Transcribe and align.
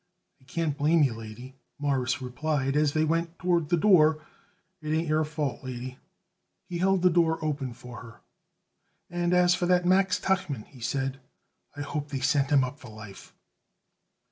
"I 0.41 0.45
can't 0.45 0.75
blame 0.79 1.03
you, 1.03 1.13
lady," 1.13 1.57
Morris 1.77 2.23
replied 2.23 2.75
as 2.75 2.93
they 2.93 3.03
went 3.05 3.37
toward 3.37 3.65
the 3.65 3.77
front 3.77 3.83
door. 3.83 4.25
"It 4.81 4.95
ain't 4.97 5.07
your 5.07 5.23
fault, 5.23 5.63
lady." 5.63 5.99
He 6.65 6.79
held 6.79 7.03
the 7.03 7.11
door 7.11 7.37
open 7.45 7.71
for 7.75 8.01
her. 8.01 8.21
"And 9.11 9.31
as 9.31 9.53
for 9.53 9.67
that 9.67 9.85
Max 9.85 10.19
Tuchman," 10.19 10.65
he 10.65 10.79
said, 10.79 11.19
"I 11.77 11.81
hope 11.81 12.07
they 12.07 12.19
send 12.19 12.49
him 12.49 12.63
up 12.63 12.79
for 12.79 12.89
life." 12.89 13.35